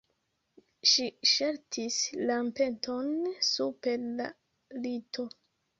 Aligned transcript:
Ŝi 0.91 1.05
ŝaltis 1.33 1.99
lampeton 2.31 3.15
super 3.53 4.11
la 4.19 4.33
lito. 4.85 5.33